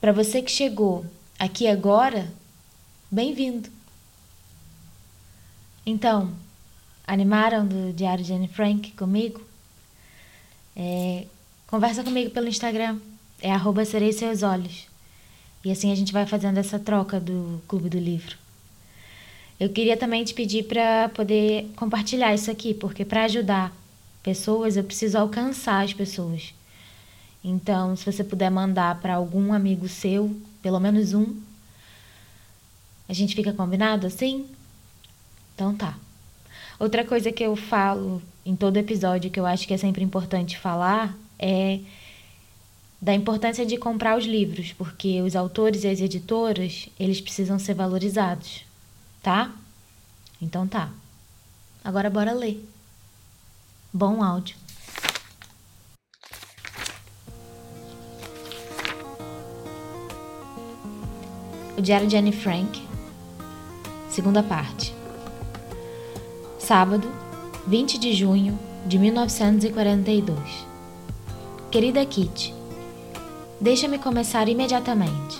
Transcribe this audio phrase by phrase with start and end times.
[0.00, 1.04] para você que chegou
[1.38, 2.30] aqui agora,
[3.10, 3.68] bem-vindo.
[5.84, 6.32] Então,
[7.06, 9.40] animaram do Diário de Anne Frank comigo?
[10.74, 11.26] É,
[11.66, 12.98] conversa comigo pelo Instagram,
[13.40, 14.86] é arroba serei seus olhos.
[15.64, 18.36] E assim a gente vai fazendo essa troca do Clube do Livro.
[19.58, 23.72] Eu queria também te pedir para poder compartilhar isso aqui, porque para ajudar
[24.22, 26.52] pessoas eu preciso alcançar as pessoas.
[27.48, 31.40] Então, se você puder mandar para algum amigo seu, pelo menos um,
[33.08, 34.46] a gente fica combinado assim?
[35.54, 35.96] Então tá.
[36.76, 40.58] Outra coisa que eu falo em todo episódio que eu acho que é sempre importante
[40.58, 41.78] falar é
[43.00, 47.74] da importância de comprar os livros, porque os autores e as editoras, eles precisam ser
[47.74, 48.64] valorizados,
[49.22, 49.52] tá?
[50.42, 50.90] Então tá.
[51.84, 52.68] Agora bora ler.
[53.92, 54.65] Bom áudio.
[61.76, 62.82] O Diário de Anne Frank,
[64.08, 64.94] segunda parte.
[66.58, 67.06] Sábado,
[67.66, 70.38] 20 de junho de 1942.
[71.70, 72.54] Querida Kitty,
[73.60, 75.38] deixa-me começar imediatamente.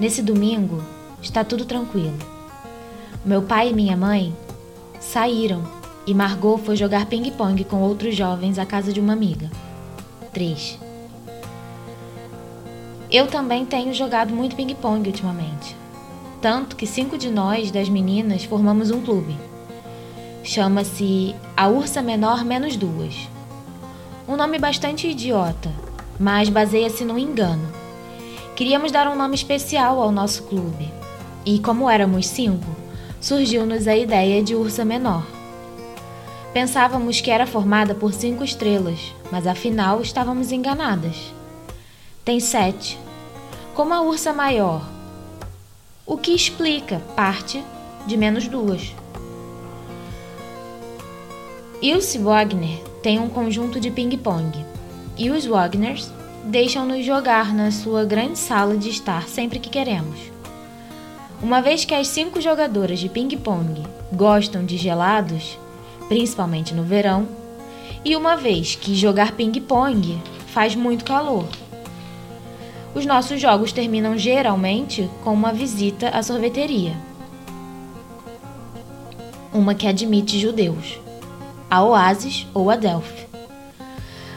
[0.00, 0.82] Nesse domingo
[1.22, 2.18] está tudo tranquilo.
[3.24, 4.34] Meu pai e minha mãe
[4.98, 5.62] saíram
[6.04, 9.48] e Margot foi jogar ping-pong com outros jovens à casa de uma amiga.
[10.32, 10.80] 3.
[13.12, 15.76] Eu também tenho jogado muito ping-pong ultimamente.
[16.40, 19.36] Tanto que cinco de nós, das meninas, formamos um clube.
[20.42, 23.14] Chama-se A Ursa Menor Menos Duas.
[24.26, 25.70] Um nome bastante idiota,
[26.18, 27.68] mas baseia-se no engano.
[28.56, 30.90] Queríamos dar um nome especial ao nosso clube.
[31.44, 32.66] E como éramos cinco,
[33.20, 35.26] surgiu-nos a ideia de Ursa Menor.
[36.54, 41.30] Pensávamos que era formada por cinco estrelas, mas afinal estávamos enganadas.
[42.24, 42.96] Tem sete,
[43.74, 44.82] como a ursa maior,
[46.04, 47.64] o que explica parte
[48.06, 48.94] de menos duas.
[51.80, 54.64] Ilse Wagner tem um conjunto de ping-pong
[55.16, 56.12] e os Wagners
[56.44, 60.18] deixam-nos jogar na sua grande sala de estar sempre que queremos.
[61.42, 65.58] Uma vez que as cinco jogadoras de ping-pong gostam de gelados,
[66.08, 67.26] principalmente no verão,
[68.04, 71.46] e uma vez que jogar ping-pong faz muito calor.
[72.94, 76.94] Os nossos jogos terminam geralmente com uma visita à sorveteria.
[79.52, 80.98] Uma que admite judeus.
[81.70, 83.26] A Oasis ou a Delphi.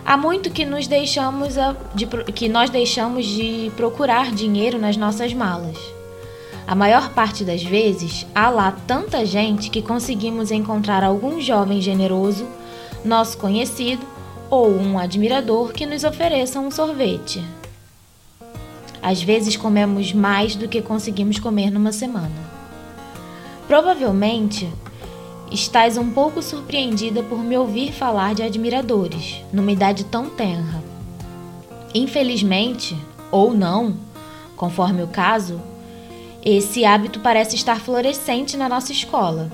[0.06, 1.56] Há muito que, nos deixamos
[1.94, 5.78] de, que nós deixamos de procurar dinheiro nas nossas malas.
[6.68, 12.48] A maior parte das vezes, há lá tanta gente que conseguimos encontrar algum jovem generoso,
[13.04, 14.06] nosso conhecido
[14.50, 17.44] ou um admirador que nos ofereça um sorvete.
[19.06, 22.32] Às vezes comemos mais do que conseguimos comer numa semana.
[23.68, 24.68] Provavelmente
[25.52, 30.84] estás um pouco surpreendida por me ouvir falar de admiradores, numa idade tão tenra.
[31.94, 32.98] Infelizmente,
[33.30, 33.96] ou não,
[34.56, 35.62] conforme o caso,
[36.44, 39.52] esse hábito parece estar florescente na nossa escola.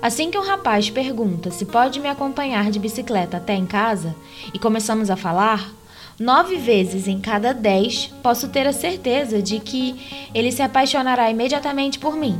[0.00, 4.14] Assim que um rapaz pergunta se pode me acompanhar de bicicleta até em casa
[4.54, 5.79] e começamos a falar,
[6.20, 11.98] nove vezes em cada dez posso ter a certeza de que ele se apaixonará imediatamente
[11.98, 12.38] por mim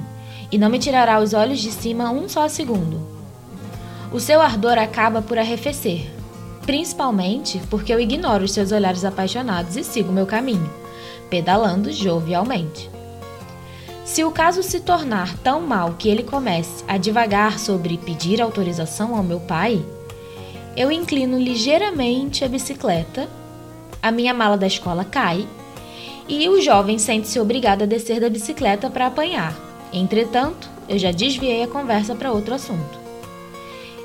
[0.53, 3.01] e não me tirará os olhos de cima um só segundo.
[4.13, 6.11] O seu ardor acaba por arrefecer,
[6.67, 10.71] principalmente porque eu ignoro os seus olhares apaixonados e sigo meu caminho,
[11.31, 12.91] pedalando jovialmente.
[14.05, 19.17] Se o caso se tornar tão mal que ele comece a divagar sobre pedir autorização
[19.17, 19.83] ao meu pai,
[20.77, 23.40] eu inclino ligeiramente a bicicleta
[24.03, 25.47] a minha mala da escola cai
[26.29, 29.53] e o jovem sente-se obrigado a descer da bicicleta para apanhar.
[29.93, 33.01] Entretanto, eu já desviei a conversa para outro assunto.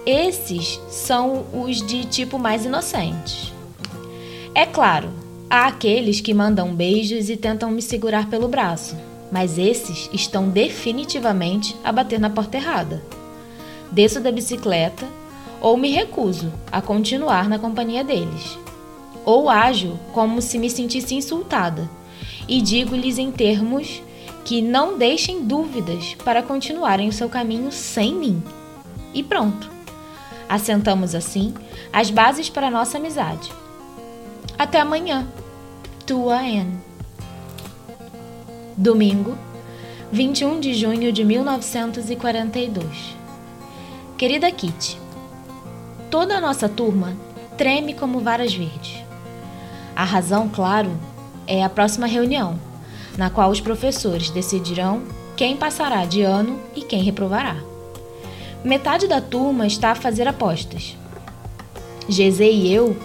[0.05, 3.53] Esses são os de tipo mais inocentes.
[4.55, 5.09] É claro,
[5.49, 8.95] há aqueles que mandam beijos e tentam me segurar pelo braço,
[9.31, 13.03] mas esses estão definitivamente a bater na porta errada.
[13.91, 15.05] Desço da bicicleta
[15.61, 18.64] ou me recuso a continuar na companhia deles
[19.25, 21.89] ou ajo como se me sentisse insultada
[22.47, 24.01] e digo-lhes em termos
[24.43, 28.43] que não deixem dúvidas para continuarem o seu caminho sem mim.
[29.13, 29.71] E pronto.
[30.47, 31.53] Assentamos assim
[31.91, 33.51] as bases para nossa amizade.
[34.57, 35.27] Até amanhã.
[36.05, 36.77] Tua Anne.
[38.77, 39.35] Domingo,
[40.11, 42.85] 21 de junho de 1942.
[44.17, 44.99] Querida Kitty,
[46.11, 47.13] toda a nossa turma
[47.57, 49.04] treme como varas verdes.
[49.95, 50.91] A razão, claro,
[51.47, 52.59] é a próxima reunião,
[53.17, 55.03] na qual os professores decidirão
[55.37, 57.55] quem passará de ano e quem reprovará.
[58.63, 60.97] Metade da turma está a fazer apostas.
[62.09, 62.95] GZ e eu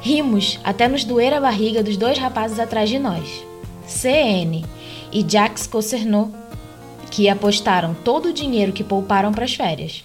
[0.00, 3.44] rimos até nos doer a barriga dos dois rapazes atrás de nós,
[3.86, 4.64] CN
[5.12, 6.32] e Jacques Cosernot,
[7.10, 10.04] que apostaram todo o dinheiro que pouparam para as férias.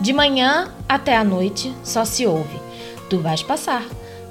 [0.00, 2.60] De manhã até a noite só se ouve:
[3.08, 3.84] Tu vais passar,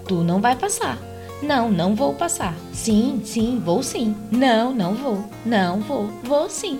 [0.08, 0.98] tu não vai passar.
[1.42, 2.56] Não, não vou passar.
[2.72, 4.16] Sim, sim, vou sim.
[4.32, 5.26] Não, não vou.
[5.46, 6.80] Não vou, vou sim.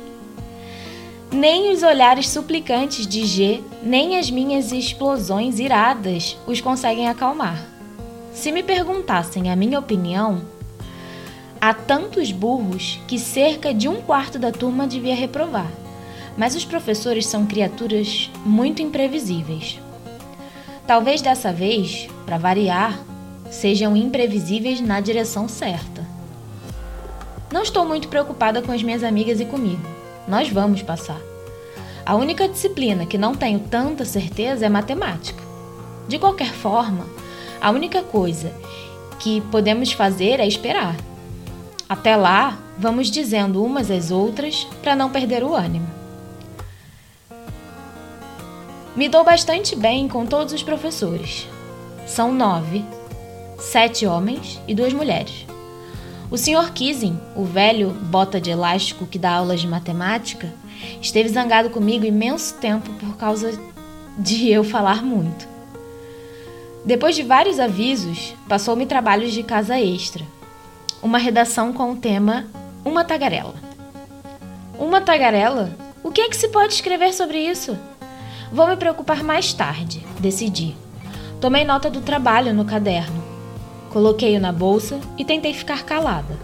[1.32, 7.66] Nem os olhares suplicantes de G, nem as minhas explosões iradas os conseguem acalmar.
[8.32, 10.42] Se me perguntassem a minha opinião,
[11.60, 15.70] há tantos burros que cerca de um quarto da turma devia reprovar.
[16.38, 19.80] Mas os professores são criaturas muito imprevisíveis.
[20.86, 23.00] Talvez dessa vez, para variar,
[23.50, 26.06] sejam imprevisíveis na direção certa.
[27.52, 29.82] Não estou muito preocupada com as minhas amigas e comigo.
[30.28, 31.20] Nós vamos passar.
[32.06, 35.42] A única disciplina que não tenho tanta certeza é matemática.
[36.08, 37.06] De qualquer forma,
[37.62, 38.52] a única coisa
[39.20, 40.96] que podemos fazer é esperar.
[41.88, 45.88] Até lá, vamos dizendo umas às outras para não perder o ânimo.
[48.96, 51.48] Me dou bastante bem com todos os professores.
[52.08, 52.86] São nove
[53.58, 55.46] sete homens e duas mulheres.
[56.30, 56.72] O Sr.
[56.74, 60.52] Kissing, o velho bota de elástico que dá aulas de matemática,
[61.02, 63.58] esteve zangado comigo imenso tempo por causa
[64.18, 65.48] de eu falar muito.
[66.84, 70.24] Depois de vários avisos, passou-me trabalhos de casa extra.
[71.02, 72.46] Uma redação com o tema
[72.84, 73.56] Uma Tagarela.
[74.78, 75.76] Uma tagarela?
[76.04, 77.78] O que é que se pode escrever sobre isso?
[78.52, 80.76] Vou me preocupar mais tarde, decidi.
[81.40, 83.25] Tomei nota do trabalho no caderno
[83.96, 86.38] Coloquei-o na bolsa e tentei ficar calada.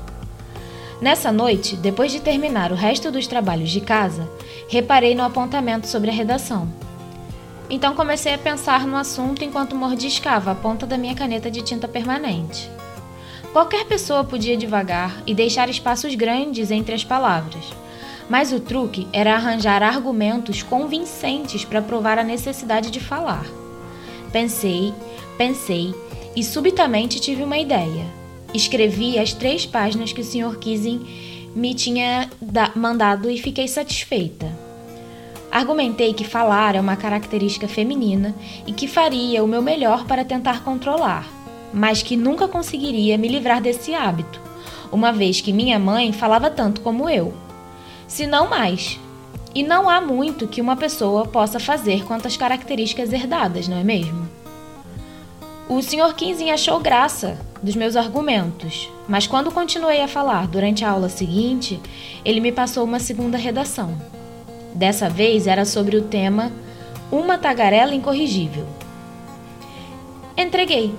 [1.01, 4.25] Nessa noite, depois de terminar o resto dos trabalhos de casa,
[4.69, 6.69] reparei no apontamento sobre a redação.
[7.69, 11.89] Então comecei a pensar no assunto enquanto mordiscava a ponta da minha caneta de tinta
[11.89, 12.71] permanente.
[13.51, 17.65] Qualquer pessoa podia devagar e deixar espaços grandes entre as palavras,
[18.30, 23.45] mas o truque era arranjar argumentos convincentes para provar a necessidade de falar.
[24.31, 24.94] Pensei,
[25.38, 25.94] pensei
[26.36, 28.06] e subitamente tive uma ideia.
[28.54, 30.57] Escrevi as três páginas que o Sr.
[30.57, 32.30] Kissing me tinha
[32.75, 34.51] mandado e fiquei satisfeita.
[35.51, 38.33] Argumentei que falar é uma característica feminina
[38.66, 41.28] e que faria o meu melhor para tentar controlar,
[41.74, 44.39] mas que nunca conseguiria me livrar desse hábito,
[44.92, 47.34] uma vez que minha mãe falava tanto como eu.
[48.07, 48.98] Se não mais.
[49.54, 53.84] E não há muito que uma pessoa possa fazer quanto às características herdadas, não é
[53.84, 54.41] mesmo?
[55.72, 56.14] O Sr.
[56.16, 61.80] Kinsey achou graça dos meus argumentos, mas quando continuei a falar durante a aula seguinte,
[62.25, 63.98] ele me passou uma segunda redação.
[64.75, 66.51] Dessa vez era sobre o tema
[67.10, 68.68] Uma Tagarela Incorrigível.
[70.36, 70.94] Entreguei,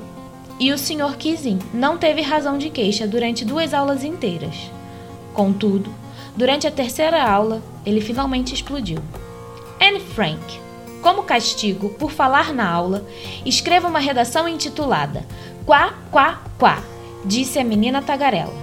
[0.58, 1.18] e o Sr.
[1.18, 4.70] Kinsey não teve razão de queixa durante duas aulas inteiras.
[5.34, 5.94] Contudo,
[6.34, 9.00] durante a terceira aula, ele finalmente explodiu.
[9.78, 10.58] Anne Frank,
[11.02, 13.04] como castigo por falar na aula,
[13.44, 15.26] escreva uma redação intitulada
[15.66, 16.82] Quá, Quá, Quá,
[17.24, 18.54] disse a menina tagarela.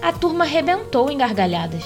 [0.00, 1.82] A turma rebentou em gargalhadas.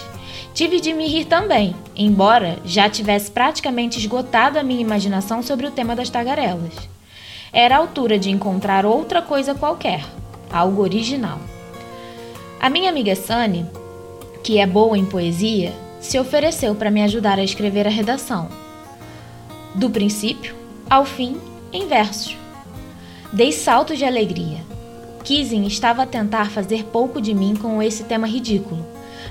[0.53, 5.71] Tive de me rir também, embora já tivesse praticamente esgotado a minha imaginação sobre o
[5.71, 6.75] tema das tagarelas.
[7.53, 10.05] Era a altura de encontrar outra coisa qualquer,
[10.53, 11.39] algo original.
[12.61, 13.65] A minha amiga Sunny,
[14.43, 18.60] que é boa em poesia, se ofereceu para me ajudar a escrever a redação
[19.75, 20.55] do princípio
[20.89, 21.37] ao fim
[21.73, 22.37] em versos.
[23.33, 24.59] Dei saltos de alegria.
[25.23, 28.85] Kissing estava a tentar fazer pouco de mim com esse tema ridículo,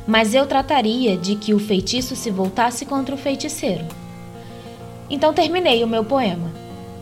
[0.07, 3.85] mas eu trataria de que o feitiço se voltasse contra o feiticeiro.
[5.09, 6.49] Então terminei o meu poema.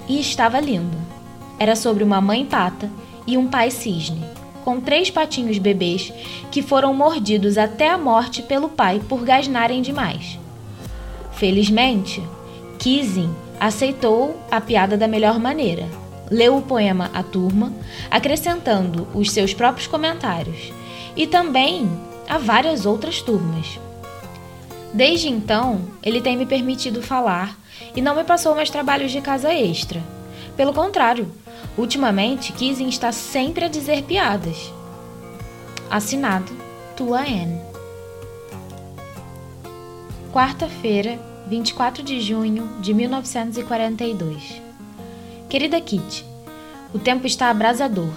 [0.08, 0.98] E estava lindo.
[1.60, 2.90] Era sobre uma mãe pata
[3.26, 4.24] e um pai cisne,
[4.64, 6.14] com três patinhos bebês
[6.50, 10.40] que foram mordidos até a morte pelo pai por gasnarem demais.
[11.34, 12.24] Felizmente,
[12.88, 15.90] Kissing aceitou a piada da melhor maneira.
[16.32, 17.74] leu o poema à turma,
[18.10, 20.72] acrescentando os seus próprios comentários,
[21.14, 21.90] e também
[22.30, 23.78] a várias outras turmas.
[24.94, 27.60] Desde então, ele tem me permitido falar
[27.94, 30.02] e não me passou mais trabalhos de casa extra.
[30.56, 31.30] Pelo contrário,
[31.78, 34.72] ultimamente Kizin está sempre a dizer piadas.
[35.90, 36.54] Assinado
[36.96, 37.60] Tua Anne.
[40.32, 44.62] Quarta-feira, 24 de junho de 1942.
[45.50, 46.26] Querida Kitty,
[46.94, 48.12] o tempo está abrasador.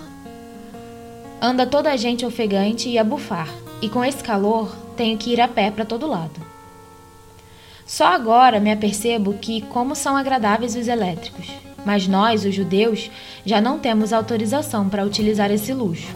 [1.41, 3.49] Anda toda a gente ofegante e a bufar,
[3.81, 6.41] e com esse calor tenho que ir a pé para todo lado.
[7.87, 11.47] Só agora me apercebo que como são agradáveis os elétricos,
[11.87, 13.13] mas nós, os judeus,
[13.47, 16.13] já não temos autorização para utilizar esse luxo.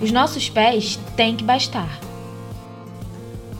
[0.00, 2.00] Os nossos pés têm que bastar.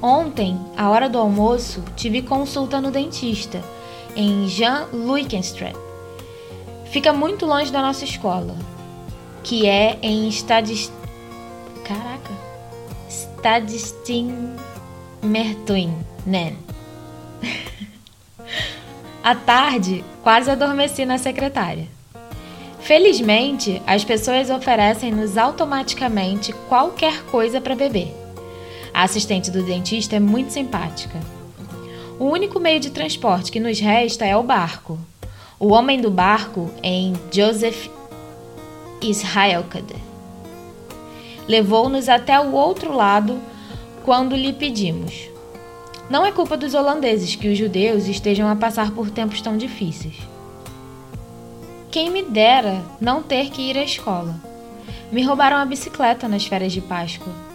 [0.03, 3.63] Ontem, à hora do almoço, tive consulta no dentista,
[4.15, 5.75] em Jean Luikenstraat.
[6.91, 8.55] Fica muito longe da nossa escola,
[9.43, 10.93] que é em Stadis...
[11.85, 12.31] Caraca.
[13.09, 15.95] Stadistin-Mertuin,
[16.27, 16.55] né?
[19.23, 21.87] à tarde, quase adormeci na secretária.
[22.81, 28.26] Felizmente, as pessoas oferecem-nos automaticamente qualquer coisa para beber.
[28.97, 31.21] A assistente do dentista é muito simpática.
[32.19, 34.99] O único meio de transporte que nos resta é o barco.
[35.61, 37.89] O homem do barco em Joseph
[39.03, 39.97] Israelkade
[41.47, 43.39] levou-nos até o outro lado
[44.03, 45.29] quando lhe pedimos.
[46.09, 50.17] Não é culpa dos holandeses que os judeus estejam a passar por tempos tão difíceis.
[51.91, 54.35] Quem me dera não ter que ir à escola.
[55.13, 57.46] Me roubaram a bicicleta nas férias de Páscoa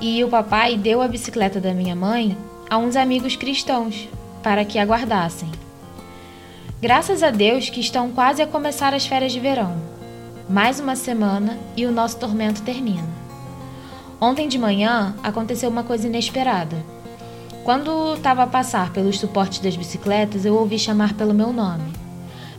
[0.00, 2.36] e o papai deu a bicicleta da minha mãe
[2.68, 4.08] a uns amigos cristãos
[4.42, 5.50] para que aguardassem.
[6.80, 9.74] Graças a Deus que estão quase a começar as férias de verão.
[10.48, 13.08] Mais uma semana e o nosso tormento termina.
[14.20, 16.76] Ontem de manhã aconteceu uma coisa inesperada.
[17.64, 21.90] Quando estava a passar pelos suportes das bicicletas, eu ouvi chamar pelo meu nome.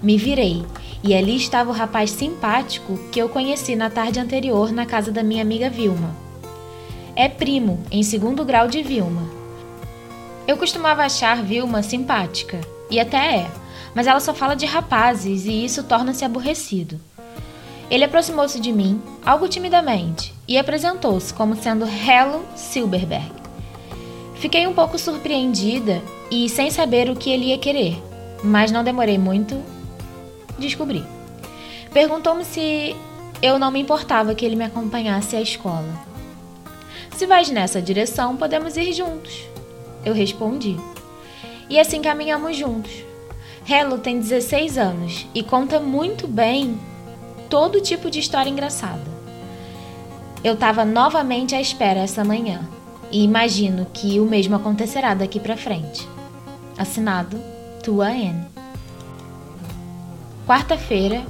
[0.01, 0.65] Me virei
[1.03, 5.23] e ali estava o rapaz simpático que eu conheci na tarde anterior na casa da
[5.23, 6.26] minha amiga Vilma
[7.17, 9.23] é primo, em segundo grau de Vilma.
[10.47, 13.51] Eu costumava achar Vilma simpática, e até é,
[13.95, 17.01] mas ela só fala de rapazes e isso torna-se aborrecido.
[17.89, 23.31] Ele aproximou-se de mim, algo timidamente, e apresentou-se como sendo Hello Silberberg.
[24.35, 27.99] Fiquei um pouco surpreendida e sem saber o que ele ia querer,
[28.43, 29.59] mas não demorei muito.
[30.59, 31.03] Descobri.
[31.91, 32.95] Perguntou-me se
[33.41, 36.05] eu não me importava que ele me acompanhasse à escola.
[37.17, 39.43] Se vais nessa direção, podemos ir juntos.
[40.05, 40.77] Eu respondi.
[41.67, 42.91] E assim caminhamos juntos.
[43.67, 46.79] Hello tem 16 anos e conta muito bem
[47.49, 49.01] todo tipo de história engraçada.
[50.43, 52.69] Eu estava novamente à espera essa manhã
[53.11, 56.07] e imagino que o mesmo acontecerá daqui para frente.
[56.77, 57.41] Assinado
[57.81, 58.45] Tua N.
[60.45, 61.25] Quarta-feira,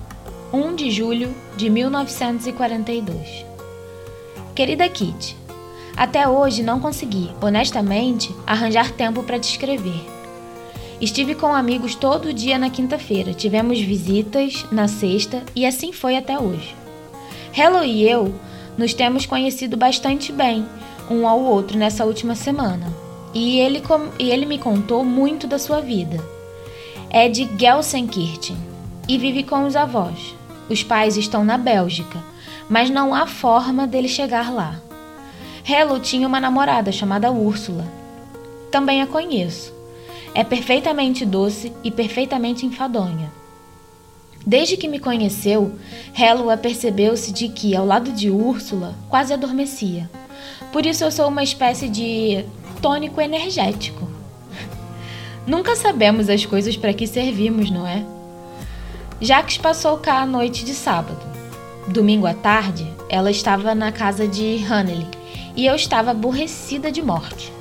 [0.51, 3.45] 1 de julho de 1942.
[4.53, 5.46] Querida Kitty,
[5.97, 10.05] até hoje não consegui, honestamente, arranjar tempo para te escrever.
[11.01, 16.37] Estive com amigos todo dia na quinta-feira, tivemos visitas na sexta e assim foi até
[16.37, 16.75] hoje.
[17.55, 18.33] Hello e eu
[18.77, 20.65] nos temos conhecido bastante bem
[21.09, 22.93] um ao outro nessa última semana
[23.33, 23.81] e ele,
[24.19, 26.23] e ele me contou muito da sua vida.
[27.09, 28.57] É de Gelsenkirchen
[29.07, 30.35] e vive com os avós.
[30.69, 32.19] Os pais estão na Bélgica,
[32.69, 34.86] mas não há forma dele chegar lá.
[35.69, 37.85] Hello tinha uma namorada chamada Úrsula.
[38.71, 39.73] Também a conheço.
[40.33, 43.29] É perfeitamente doce e perfeitamente enfadonha.
[44.45, 45.77] Desde que me conheceu,
[46.17, 50.09] Hello apercebeu-se de que, ao lado de Úrsula, quase adormecia.
[50.71, 52.45] Por isso eu sou uma espécie de
[52.81, 54.07] tônico energético.
[55.45, 58.05] Nunca sabemos as coisas para que servimos, não é?
[59.19, 61.19] Jacques passou cá a noite de sábado.
[61.89, 65.16] Domingo à tarde, ela estava na casa de Hannely,
[65.57, 67.51] e eu estava aborrecida de morte.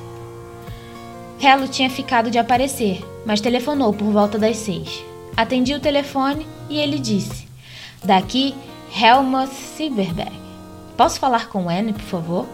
[1.40, 5.02] Hello tinha ficado de aparecer, mas telefonou por volta das seis.
[5.34, 7.48] Atendi o telefone e ele disse:
[8.04, 8.54] Daqui,
[8.94, 10.32] Helmut Silverberg.
[10.96, 12.46] Posso falar com Anne, por favor?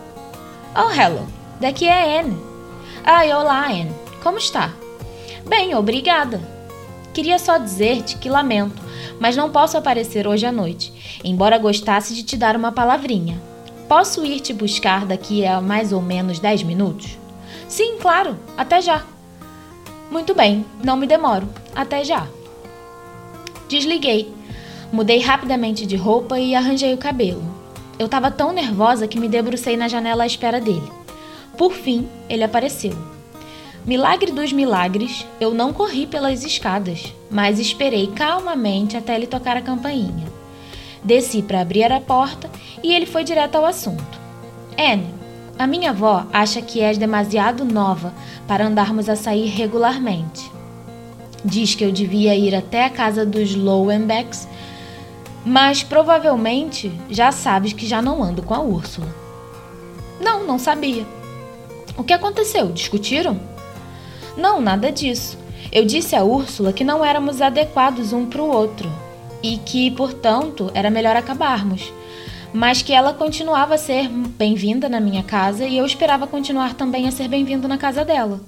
[0.75, 1.27] Oh, hello.
[1.61, 2.37] Daqui é Anne.
[3.05, 3.93] Ah, olá, Anne.
[4.23, 4.73] Como está?
[5.47, 6.41] Bem, obrigada.
[7.13, 8.83] Queria só dizer-te que lamento,
[9.21, 13.52] mas não posso aparecer hoje à noite, embora gostasse de te dar uma palavrinha.
[13.93, 17.19] Posso ir te buscar daqui a mais ou menos 10 minutos?
[17.69, 19.05] Sim, claro, até já.
[20.11, 21.47] Muito bem, não me demoro.
[21.77, 22.27] Até já.
[23.69, 24.33] Desliguei.
[24.91, 27.45] Mudei rapidamente de roupa e arranjei o cabelo.
[27.99, 30.91] Eu estava tão nervosa que me debrucei na janela à espera dele.
[31.59, 32.97] Por fim, ele apareceu.
[33.85, 39.61] Milagre dos milagres, eu não corri pelas escadas, mas esperei calmamente até ele tocar a
[39.61, 40.32] campainha.
[41.05, 42.49] Desci para abrir a porta
[42.83, 44.21] e ele foi direto ao assunto.
[44.79, 45.07] Anne,
[45.59, 48.13] a minha avó acha que és demasiado nova
[48.47, 50.51] para andarmos a sair regularmente.
[51.45, 54.47] Diz que eu devia ir até a casa dos Lowenbecks,
[55.45, 59.09] mas provavelmente já sabes que já não ando com a Úrsula.
[60.21, 61.05] Não, não sabia.
[61.97, 62.71] O que aconteceu?
[62.71, 63.41] Discutiram?
[64.37, 65.37] Não, nada disso.
[65.73, 68.89] Eu disse a Úrsula que não éramos adequados um para o outro
[69.43, 71.93] e que, portanto, era melhor acabarmos
[72.53, 77.09] mas que ela continuava a ser bem-vinda na minha casa e eu esperava continuar também
[77.09, 78.41] a ser bem-vindo na casa dela.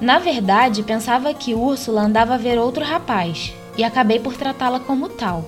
[0.00, 5.08] Na verdade, pensava que Úrsula andava a ver outro rapaz e acabei por tratá-la como
[5.08, 5.44] tal.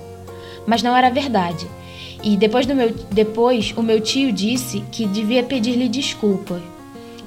[0.65, 1.67] Mas não era verdade.
[2.23, 6.61] E depois, meu, depois o meu tio disse que devia pedir-lhe desculpas.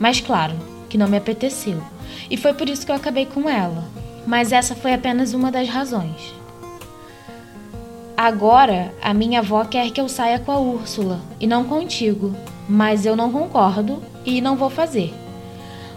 [0.01, 0.55] Mas claro,
[0.89, 1.81] que não me apeteceu.
[2.29, 3.85] E foi por isso que eu acabei com ela.
[4.27, 6.38] Mas essa foi apenas uma das razões.
[8.21, 12.35] Agora, a minha avó quer que eu saia com a Úrsula e não contigo,
[12.69, 15.15] mas eu não concordo e não vou fazer.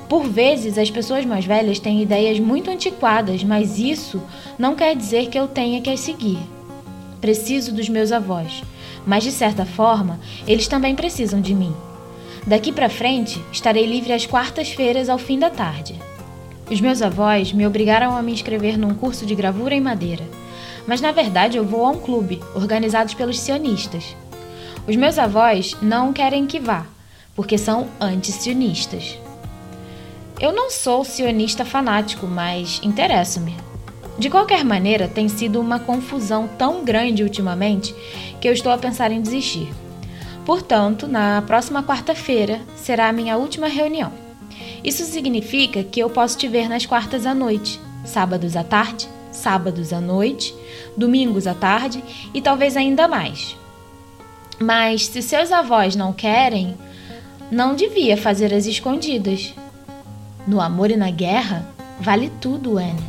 [0.08, 4.22] Por vezes, as pessoas mais velhas têm ideias muito antiquadas, mas isso
[4.56, 6.38] não quer dizer que eu tenha que as seguir.
[7.20, 8.62] Preciso dos meus avós,
[9.04, 11.74] mas de certa forma, eles também precisam de mim.
[12.46, 15.96] Daqui para frente, estarei livre às quartas-feiras ao fim da tarde.
[16.70, 20.24] Os meus avós me obrigaram a me inscrever num curso de gravura em madeira
[20.88, 24.16] mas na verdade eu vou a um clube, organizado pelos sionistas.
[24.88, 26.86] Os meus avós não querem que vá,
[27.36, 29.18] porque são anti-sionistas.
[30.40, 33.56] Eu não sou sionista fanático, mas interesso-me.
[34.18, 37.94] De qualquer maneira, tem sido uma confusão tão grande ultimamente
[38.40, 39.72] que eu estou a pensar em desistir.
[40.46, 44.12] Portanto, na próxima quarta-feira será a minha última reunião.
[44.84, 49.94] Isso significa que eu posso te ver nas quartas à noite, sábados à tarde sábados
[49.94, 50.54] à noite,
[50.96, 53.56] domingos à tarde e talvez ainda mais.
[54.60, 56.78] Mas se seus avós não querem,
[57.50, 59.54] não devia fazer as escondidas.
[60.48, 61.68] No amor e na guerra,
[62.00, 63.02] vale tudo, Anne.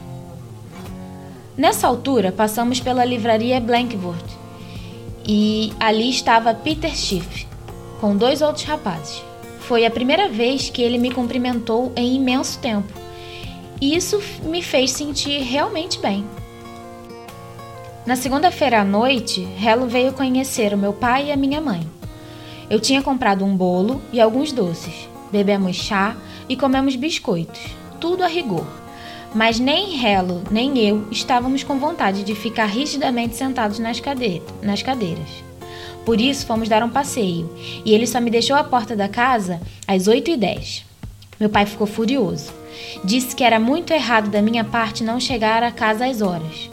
[1.57, 4.25] Nessa altura, passamos pela livraria Blankwood
[5.27, 7.47] e ali estava Peter Schiff,
[8.01, 9.23] com dois outros rapazes.
[9.61, 13.02] Foi a primeira vez que ele me cumprimentou em imenso tempo
[13.83, 16.25] e isso me fez sentir realmente bem.
[18.07, 21.85] Na segunda-feira à noite, Hello veio conhecer o meu pai e a minha mãe.
[22.71, 25.09] Eu tinha comprado um bolo e alguns doces.
[25.33, 26.17] Bebemos chá
[26.49, 27.61] e comemos biscoitos,
[28.01, 28.65] tudo a rigor.
[29.35, 34.01] Mas nem Hello nem eu estávamos com vontade de ficar rigidamente sentados nas,
[34.63, 35.43] nas cadeiras.
[36.05, 37.53] Por isso fomos dar um passeio
[37.85, 40.92] e ele só me deixou à porta da casa às 8h10.
[41.43, 42.53] Meu pai ficou furioso.
[43.03, 46.71] Disse que era muito errado da minha parte não chegar a casa às horas.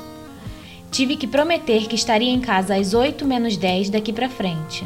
[0.91, 4.85] Tive que prometer que estaria em casa às 8 menos 10 daqui para frente.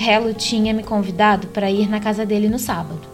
[0.00, 3.06] Hello tinha me convidado para ir na casa dele no sábado.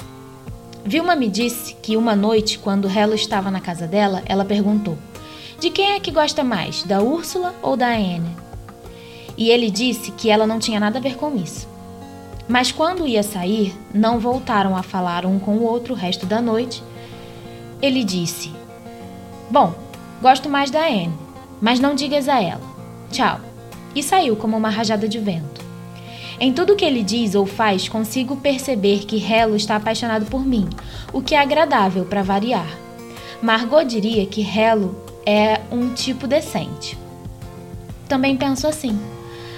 [0.85, 4.97] Vilma me disse que uma noite, quando Hello estava na casa dela, ela perguntou:
[5.59, 8.31] De quem é que gosta mais, da Úrsula ou da Anne?
[9.37, 11.72] E ele disse que ela não tinha nada a ver com isso.
[12.53, 16.39] Mas quando ia sair, não voltaram a falar um com o outro o resto da
[16.39, 16.85] noite.
[17.81, 18.53] Ele disse:
[19.51, 19.73] Bom,
[20.21, 21.15] gosto mais da Anne,
[21.63, 22.61] mas não digas a ela.
[23.11, 23.41] Tchau.
[23.95, 25.65] E saiu como uma rajada de vento.
[26.39, 30.69] Em tudo que ele diz ou faz, consigo perceber que Hello está apaixonado por mim,
[31.11, 32.69] o que é agradável para variar.
[33.41, 36.99] Margot diria que Hello é um tipo decente.
[38.07, 39.01] Também penso assim,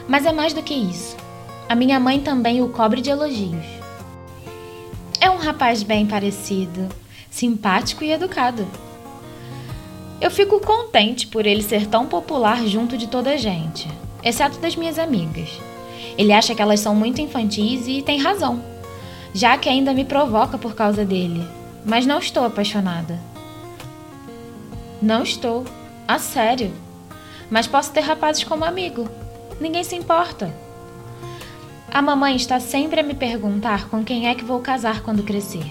[0.06, 1.23] mas é mais do que isso.
[1.66, 3.64] A minha mãe também o cobre de elogios.
[5.18, 6.88] É um rapaz bem parecido,
[7.30, 8.66] simpático e educado.
[10.20, 13.88] Eu fico contente por ele ser tão popular junto de toda a gente,
[14.22, 15.58] exceto das minhas amigas.
[16.18, 18.62] Ele acha que elas são muito infantis e tem razão,
[19.32, 21.42] já que ainda me provoca por causa dele,
[21.84, 23.18] mas não estou apaixonada.
[25.00, 25.64] Não estou,
[26.06, 26.72] a sério.
[27.50, 29.08] Mas posso ter rapazes como amigo.
[29.58, 30.63] Ninguém se importa.
[31.94, 35.64] A mamãe está sempre a me perguntar com quem é que vou casar quando crescer.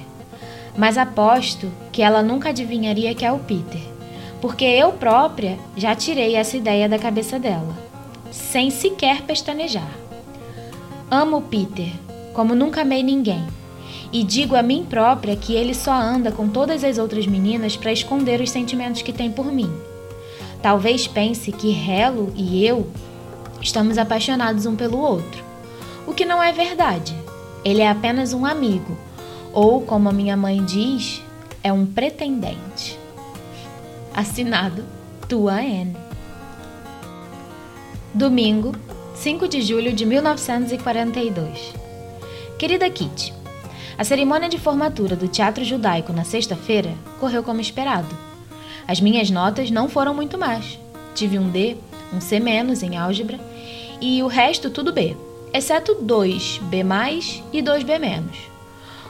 [0.77, 3.81] Mas aposto que ela nunca adivinharia que é o Peter,
[4.39, 7.77] porque eu própria já tirei essa ideia da cabeça dela,
[8.31, 9.91] sem sequer pestanejar.
[11.11, 11.91] Amo o Peter,
[12.33, 13.45] como nunca amei ninguém,
[14.09, 17.91] e digo a mim própria que ele só anda com todas as outras meninas para
[17.91, 19.69] esconder os sentimentos que tem por mim.
[20.61, 22.87] Talvez pense que Helo e eu
[23.61, 25.52] estamos apaixonados um pelo outro,
[26.07, 27.15] o que não é verdade.
[27.63, 28.97] Ele é apenas um amigo,
[29.53, 31.21] ou como a minha mãe diz,
[31.63, 32.99] é um pretendente.
[34.13, 34.83] Assinado
[35.27, 35.95] Tua N.
[38.13, 38.75] Domingo,
[39.15, 41.73] 5 de julho de 1942.
[42.59, 43.33] Querida Kitty,
[43.97, 48.15] a cerimônia de formatura do Teatro Judaico na sexta-feira correu como esperado.
[48.87, 50.77] As minhas notas não foram muito más.
[51.15, 51.77] Tive um D,
[52.13, 53.39] um C- em álgebra
[54.01, 55.15] e o resto tudo B,
[55.53, 56.83] exceto dois B+,
[57.53, 57.93] e dois B-.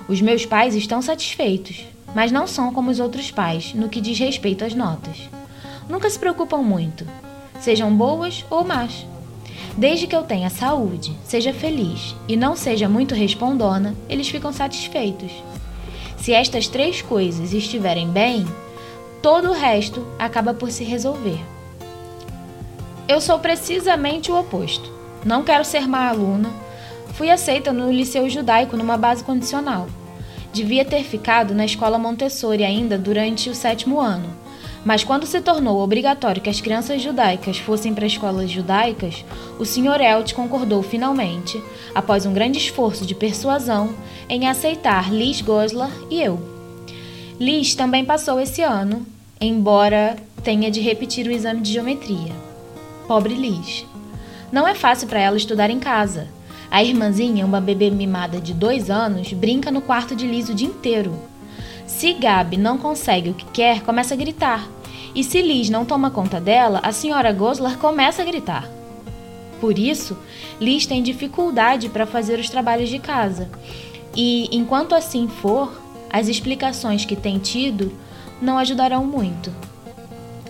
[0.10, 4.20] Os meus pais estão satisfeitos, mas não são como os outros pais no que diz
[4.20, 5.30] respeito às notas.
[5.88, 7.08] Nunca se preocupam muito,
[7.62, 9.06] sejam boas ou más.
[9.78, 15.32] Desde que eu tenha saúde, seja feliz e não seja muito respondona, eles ficam satisfeitos.
[16.18, 18.46] Se estas três coisas estiverem bem,
[19.22, 21.40] todo o resto acaba por se resolver.
[23.08, 24.93] Eu sou precisamente o oposto.
[25.26, 26.50] Não quero ser má aluna.
[27.14, 29.88] Fui aceita no Liceu Judaico numa base condicional.
[30.52, 34.44] Devia ter ficado na escola Montessori ainda durante o sétimo ano.
[34.86, 39.24] Mas quando se tornou obrigatório que as crianças judaicas fossem para escolas judaicas,
[39.58, 40.02] o Sr.
[40.02, 41.64] Elt concordou finalmente,
[41.96, 43.96] após um grande esforço de persuasão,
[44.28, 46.40] em aceitar Liz Goslar e eu.
[47.40, 49.06] Liz também passou esse ano,
[49.40, 52.34] embora tenha de repetir o exame de geometria.
[53.08, 53.86] Pobre Liz.
[54.54, 56.28] Não é fácil para ela estudar em casa.
[56.70, 60.68] A irmãzinha, uma bebê mimada de dois anos, brinca no quarto de Liz o dia
[60.68, 61.20] inteiro.
[61.88, 64.70] Se Gabi não consegue o que quer, começa a gritar.
[65.16, 68.70] E se Liz não toma conta dela, a senhora Goslar começa a gritar.
[69.60, 70.16] Por isso,
[70.62, 73.50] Liz tem dificuldade para fazer os trabalhos de casa.
[74.16, 75.74] E, enquanto assim for,
[76.12, 77.92] as explicações que tem tido
[78.40, 79.52] não ajudarão muito.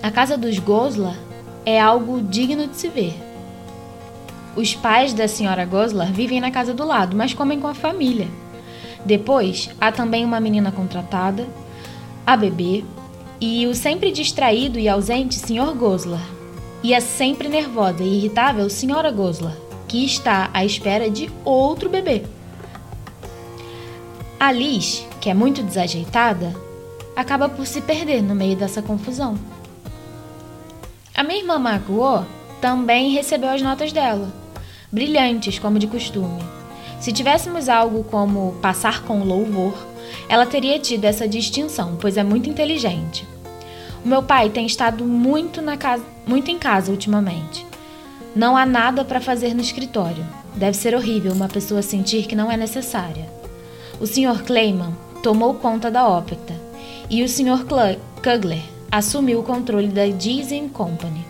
[0.02, 1.18] A casa dos Goslar
[1.66, 3.33] é algo digno de se ver.
[4.56, 8.28] Os pais da senhora Goslar vivem na casa do lado, mas comem com a família.
[9.04, 11.48] Depois, há também uma menina contratada,
[12.26, 12.84] a bebê,
[13.42, 15.76] e o sempre distraído e ausente Sr.
[15.76, 16.26] Goslar,
[16.84, 19.12] e a sempre nervosa e irritável Sra.
[19.12, 22.24] Goslar, que está à espera de outro bebê.
[24.40, 26.54] A Liz, que é muito desajeitada,
[27.16, 29.38] acaba por se perder no meio dessa confusão.
[31.16, 32.26] A minha irmã Maguo
[32.62, 34.43] também recebeu as notas dela,
[34.94, 36.44] brilhantes como de costume.
[37.00, 39.74] Se tivéssemos algo como passar com louvor,
[40.30, 43.28] ela teria tido essa distinção, pois é muito inteligente.
[44.06, 47.66] O meu pai tem estado muito, na casa, muito em casa ultimamente.
[48.36, 50.26] Não há nada para fazer no escritório.
[50.56, 53.28] Deve ser horrível uma pessoa sentir que não é necessária.
[54.00, 54.44] O Sr.
[54.46, 56.40] Clayman tomou conta da ópera
[57.10, 57.66] e o Sr.
[58.22, 61.26] Kugler assumiu o controle da Disney Company,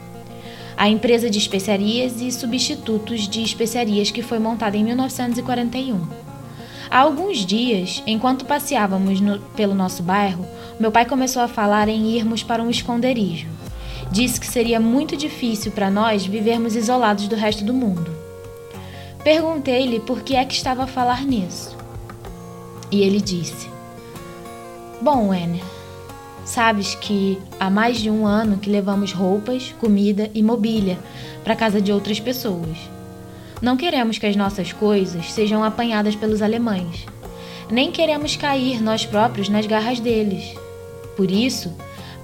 [0.75, 6.23] a empresa de especiarias e substitutos de especiarias que foi montada em 1941.
[6.89, 10.45] Há alguns dias, enquanto passeávamos no, pelo nosso bairro,
[10.79, 13.47] meu pai começou a falar em irmos para um esconderijo.
[14.11, 18.11] Disse que seria muito difícil para nós vivermos isolados do resto do mundo.
[19.23, 21.75] Perguntei-lhe por que é que estava a falar nisso.
[22.91, 23.69] E ele disse:
[25.01, 25.63] Bom, Wenner,
[26.45, 30.99] sabes que há mais de um ano que levamos roupas, comida e mobília
[31.43, 32.77] para casa de outras pessoas.
[33.61, 37.05] Não queremos que as nossas coisas sejam apanhadas pelos alemães.
[37.71, 40.53] Nem queremos cair nós próprios nas garras deles.
[41.15, 41.73] Por isso,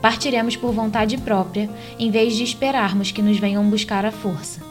[0.01, 4.62] partiremos por vontade própria, em vez de esperarmos que nos venham buscar à força.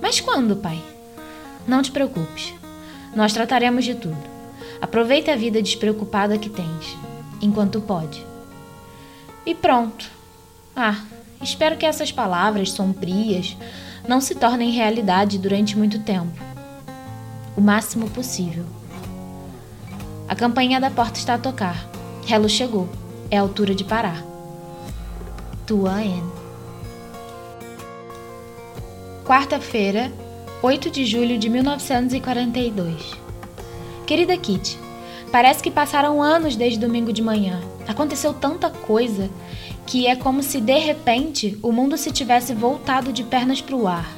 [0.00, 0.80] Mas quando, pai?
[1.66, 2.54] Não te preocupes.
[3.14, 4.16] Nós trataremos de tudo.
[4.80, 6.96] Aproveita a vida despreocupada que tens,
[7.42, 8.24] enquanto pode.
[9.44, 10.08] E pronto.
[10.74, 11.02] Ah,
[11.42, 13.56] espero que essas palavras sombrias
[14.08, 16.40] não se tornem realidade durante muito tempo.
[17.56, 18.64] O máximo possível.
[20.28, 21.86] A campainha da porta está a tocar.
[22.26, 22.88] Hello chegou.
[23.30, 24.22] É a altura de parar.
[25.66, 26.32] Tua Anne.
[29.24, 30.12] Quarta-feira,
[30.62, 33.12] 8 de julho de 1942.
[34.06, 34.78] Querida Kitty,
[35.32, 37.58] parece que passaram anos desde domingo de manhã.
[37.88, 39.30] Aconteceu tanta coisa
[39.86, 43.88] que é como se de repente o mundo se tivesse voltado de pernas para o
[43.88, 44.08] ar.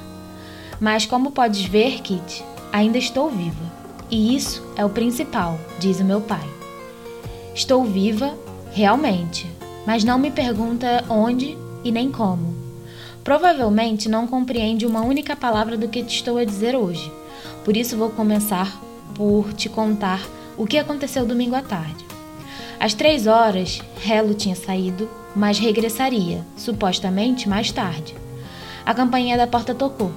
[0.80, 3.72] Mas como podes ver, Kitty, ainda estou viva.
[4.10, 6.46] E isso é o principal, diz o meu pai.
[7.54, 8.34] Estou viva,
[8.72, 9.48] realmente,
[9.86, 12.54] mas não me pergunta onde e nem como.
[13.22, 17.10] Provavelmente não compreende uma única palavra do que te estou a dizer hoje.
[17.64, 18.78] Por isso vou começar
[19.14, 20.20] por te contar
[20.56, 22.04] o que aconteceu domingo à tarde.
[22.78, 28.14] Às três horas, Helo tinha saído, mas regressaria, supostamente mais tarde.
[28.84, 30.12] A campainha da porta tocou.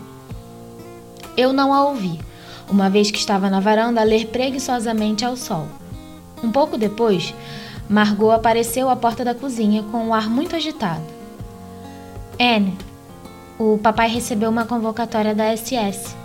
[1.36, 2.20] Eu não a ouvi,
[2.70, 5.68] uma vez que estava na varanda a ler preguiçosamente ao sol.
[6.44, 7.34] Um pouco depois,
[7.90, 11.04] Margot apareceu à porta da cozinha com um ar muito agitado.
[12.40, 12.78] Anne,
[13.58, 16.16] o papai recebeu uma convocatória da SS.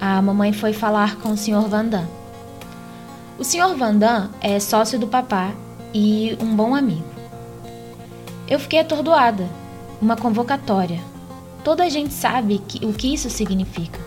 [0.00, 1.68] A mamãe foi falar com o Sr.
[1.68, 2.21] Vandam.
[3.42, 3.74] O Sr.
[3.76, 5.52] Vandam é sócio do papá
[5.92, 7.02] e um bom amigo.
[8.46, 9.48] Eu fiquei atordoada.
[10.00, 11.00] Uma convocatória.
[11.64, 13.98] Toda a gente sabe que, o que isso significa.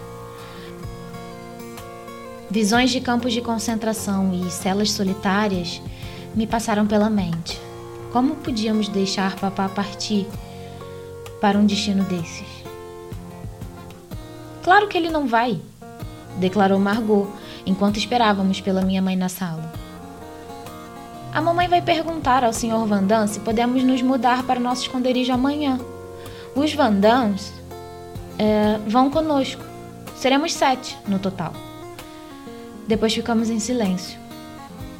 [2.50, 5.82] Visões de campos de concentração e celas solitárias
[6.34, 7.60] me passaram pela mente.
[8.13, 10.26] Como podíamos deixar papá partir
[11.41, 12.48] para um destino desses?
[14.63, 15.60] Claro que ele não vai,
[16.39, 17.28] declarou Margot
[17.65, 19.71] enquanto esperávamos pela minha mãe na sala.
[21.34, 22.86] A mamãe vai perguntar ao Sr.
[22.88, 25.80] Vandam se podemos nos mudar para o nosso esconderijo amanhã.
[26.56, 27.51] Os Vandams
[28.39, 29.62] é, vão conosco.
[30.15, 31.54] Seremos sete no total.
[32.88, 34.17] Depois ficamos em silêncio.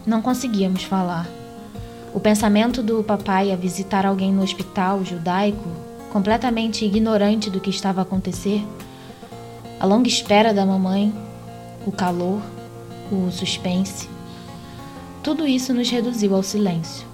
[0.06, 1.26] Não conseguíamos falar.
[2.14, 5.70] O pensamento do papai a visitar alguém no hospital judaico,
[6.12, 8.66] completamente ignorante do que estava a acontecer,
[9.80, 11.14] a longa espera da mamãe,
[11.86, 12.42] o calor,
[13.12, 14.10] o suspense,
[15.24, 17.06] tudo isso nos reduziu ao silêncio.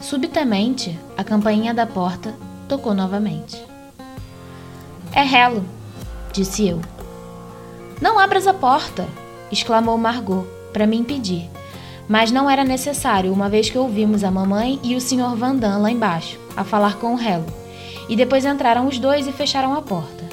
[0.00, 2.34] Subitamente, a campainha da porta
[2.68, 3.62] tocou novamente.
[5.12, 5.64] É Helo,
[6.32, 6.80] disse eu.
[8.00, 9.08] Não abras a porta,
[9.50, 11.50] exclamou Margot, para me impedir
[12.08, 15.34] mas não era necessário, uma vez que ouvimos a mamãe e o Sr.
[15.36, 17.46] Vandam lá embaixo, a falar com o Helo.
[18.08, 20.23] E depois entraram os dois e fecharam a porta.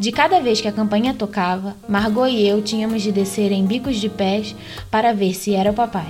[0.00, 3.96] De cada vez que a campainha tocava, Margot e eu tínhamos de descer em bicos
[3.96, 4.56] de pés
[4.90, 6.08] para ver se era o papai.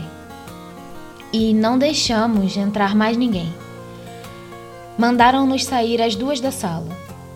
[1.33, 3.53] E não deixamos entrar mais ninguém.
[4.97, 6.87] Mandaram-nos sair às duas da sala,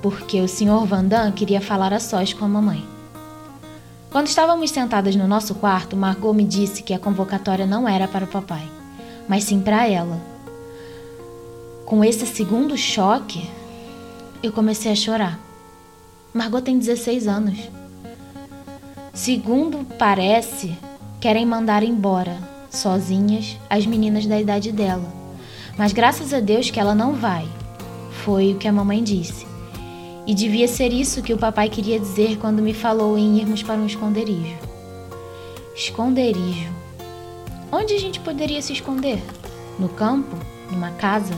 [0.00, 0.86] porque o Sr.
[0.86, 2.86] Vandam queria falar a sós com a mamãe.
[4.12, 8.26] Quando estávamos sentadas no nosso quarto, Margot me disse que a convocatória não era para
[8.26, 8.62] o papai,
[9.28, 10.20] mas sim para ela.
[11.84, 13.50] Com esse segundo choque,
[14.40, 15.53] eu comecei a chorar.
[16.34, 17.56] Margot tem 16 anos.
[19.12, 20.76] Segundo parece,
[21.20, 22.36] querem mandar embora,
[22.68, 25.06] sozinhas, as meninas da idade dela.
[25.78, 27.46] Mas graças a Deus que ela não vai.
[28.24, 29.46] Foi o que a mamãe disse.
[30.26, 33.80] E devia ser isso que o papai queria dizer quando me falou em irmos para
[33.80, 34.56] um esconderijo.
[35.76, 36.68] Esconderijo.
[37.70, 39.22] Onde a gente poderia se esconder?
[39.78, 40.36] No campo?
[40.68, 41.34] Numa casa?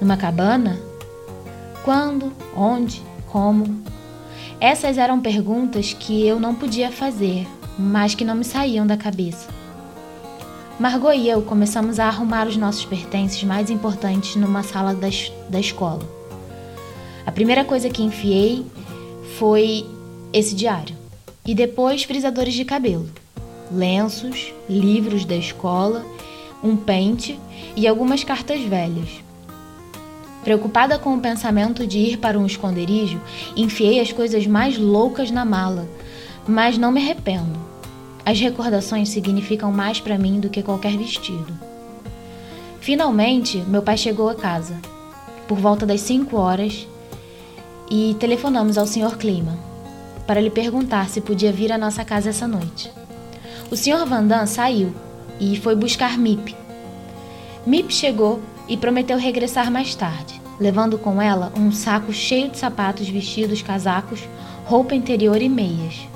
[0.00, 0.78] Numa cabana?
[1.84, 2.32] Quando?
[2.56, 3.02] Onde?
[3.26, 3.82] Como?
[4.60, 7.46] Essas eram perguntas que eu não podia fazer,
[7.78, 9.48] mas que não me saíam da cabeça.
[10.78, 15.08] Margot e eu começamos a arrumar os nossos pertences mais importantes numa sala da,
[15.48, 16.02] da escola.
[17.24, 18.66] A primeira coisa que enfiei
[19.38, 19.86] foi
[20.32, 20.96] esse diário.
[21.46, 23.08] E depois frisadores de cabelo,
[23.70, 26.04] lenços, livros da escola,
[26.62, 27.38] um pente
[27.76, 29.23] e algumas cartas velhas.
[30.44, 33.20] Preocupada com o pensamento de ir para um esconderijo,
[33.56, 35.88] enfiei as coisas mais loucas na mala,
[36.46, 37.58] mas não me arrependo.
[38.24, 41.52] As recordações significam mais para mim do que qualquer vestido.
[42.80, 44.76] Finalmente, meu pai chegou a casa.
[45.48, 46.86] Por volta das 5 horas,
[47.90, 49.16] e telefonamos ao Sr.
[49.16, 49.58] Clima
[50.26, 52.90] para lhe perguntar se podia vir à nossa casa essa noite.
[53.70, 54.06] O Sr.
[54.06, 54.94] Vandam saiu
[55.38, 56.56] e foi buscar Mip.
[57.66, 63.08] Mip chegou e prometeu regressar mais tarde, levando com ela um saco cheio de sapatos,
[63.08, 64.20] vestidos, casacos,
[64.64, 66.08] roupa interior e meias.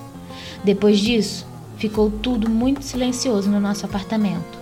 [0.64, 4.58] Depois disso, ficou tudo muito silencioso no nosso apartamento.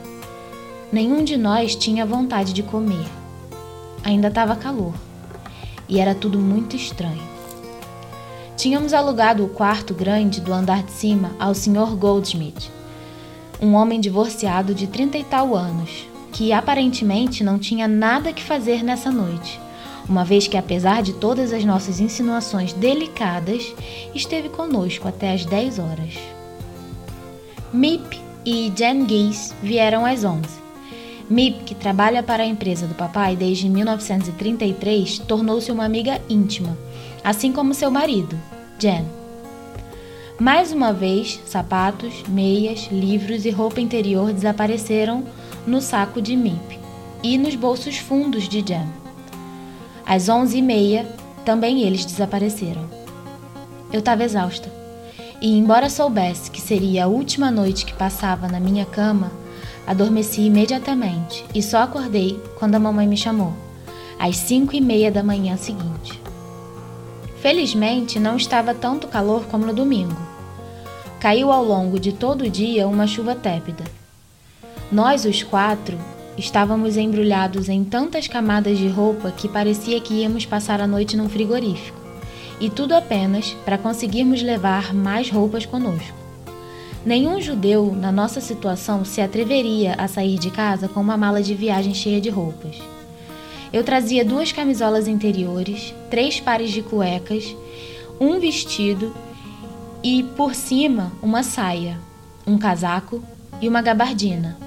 [0.93, 3.07] Nenhum de nós tinha vontade de comer.
[4.05, 4.95] Ainda estava calor
[5.89, 7.37] e era tudo muito estranho.
[8.57, 11.95] Tínhamos alugado o quarto grande do andar de cima ao Sr.
[11.97, 12.71] Goldsmith,
[13.61, 18.85] um homem divorciado de trinta e tal anos, que aparentemente não tinha nada que fazer
[18.85, 19.59] nessa noite,
[20.07, 23.75] uma vez que, apesar de todas as nossas insinuações delicadas,
[24.15, 26.13] esteve conosco até às 10 horas.
[27.73, 30.43] Mip e Jen Geese vieram às 11
[31.29, 36.77] Mip, que trabalha para a empresa do papai desde 1933, tornou-se uma amiga íntima,
[37.25, 38.39] assim como seu marido,
[38.79, 39.07] Jen.
[40.39, 45.25] Mais uma vez, sapatos, meias, livros e roupa interior desapareceram
[45.67, 46.79] no saco de Mip
[47.23, 48.87] e nos bolsos fundos de Jen.
[50.05, 51.07] Às onze e meia,
[51.45, 52.85] também eles desapareceram.
[53.93, 54.71] Eu estava exausta,
[55.41, 59.31] e embora soubesse que seria a última noite que passava na minha cama,
[59.87, 63.53] Adormeci imediatamente e só acordei quando a mamãe me chamou,
[64.19, 66.21] às cinco e meia da manhã seguinte.
[67.41, 70.17] Felizmente, não estava tanto calor como no domingo.
[71.21, 73.85] Caiu ao longo de todo o dia uma chuva tépida.
[74.91, 75.99] Nós, os quatro,
[76.39, 81.29] estávamos embrulhados em tantas camadas de roupa que parecia que íamos passar a noite num
[81.29, 81.99] frigorífico,
[82.61, 86.15] e tudo apenas para conseguirmos levar mais roupas conosco.
[87.05, 91.55] Nenhum judeu na nossa situação se atreveria a sair de casa com uma mala de
[91.55, 92.77] viagem cheia de roupas.
[93.73, 97.57] Eu trazia duas camisolas interiores, três pares de cuecas,
[98.21, 99.13] um vestido
[100.03, 101.99] e, por cima, uma saia,
[102.47, 103.23] um casaco
[103.61, 104.66] e uma gabardina.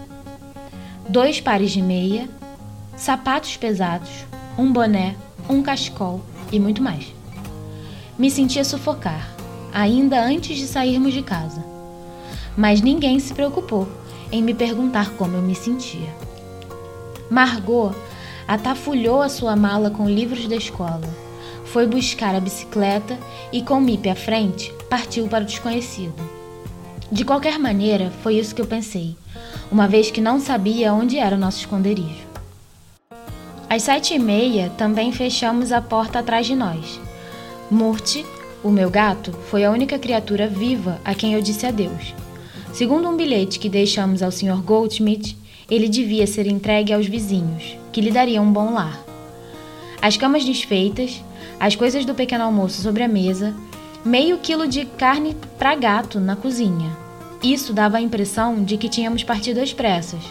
[1.10, 2.30] Dois pares de meia,
[2.96, 4.10] sapatos pesados,
[4.58, 5.16] um boné,
[5.50, 7.14] um cachecol e muito mais.
[8.18, 9.30] Me sentia sufocar,
[9.74, 11.70] ainda antes de sairmos de casa
[12.60, 13.88] mas ninguém se preocupou
[14.30, 16.14] em me perguntar como eu me sentia.
[17.30, 17.96] Margot
[18.46, 21.08] atafulhou a sua mala com livros da escola,
[21.64, 23.18] foi buscar a bicicleta
[23.54, 26.22] e, com Mip à frente, partiu para o desconhecido.
[27.10, 29.16] De qualquer maneira, foi isso que eu pensei,
[29.72, 32.28] uma vez que não sabia onde era o nosso esconderijo.
[33.70, 37.00] Às sete e meia, também fechamos a porta atrás de nós.
[37.70, 38.26] Murti,
[38.64, 42.16] o meu gato, foi a única criatura viva a quem eu disse adeus
[42.74, 44.62] Segundo um bilhete que deixamos ao Sr.
[44.62, 45.36] Goldschmidt,
[45.70, 49.04] ele devia ser entregue aos vizinhos, que lhe dariam um bom lar.
[50.02, 51.22] As camas desfeitas,
[51.60, 53.54] as coisas do pequeno almoço sobre a mesa,
[54.06, 57.09] meio quilo de carne para gato na cozinha.
[57.42, 60.22] Isso dava a impressão de que tínhamos partido às pressas,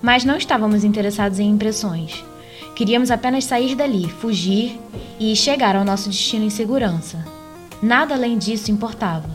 [0.00, 2.24] mas não estávamos interessados em impressões.
[2.74, 4.80] Queríamos apenas sair dali, fugir
[5.20, 7.24] e chegar ao nosso destino em segurança.
[7.82, 9.28] Nada além disso importava.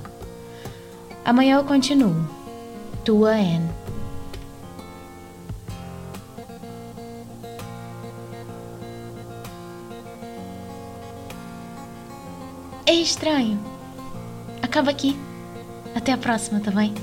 [1.24, 2.28] Amanhã eu continuo.
[3.06, 3.70] Tua Anne.
[12.86, 13.60] É estranho.
[14.62, 15.18] Acaba aqui.
[15.96, 16.94] Até a próxima, tá bem?